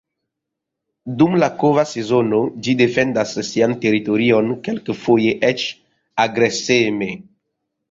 [1.19, 5.69] Dum la kova sezono ĝi defendas sian teritorion, kelkfoje eĉ
[6.27, 7.15] agreseme.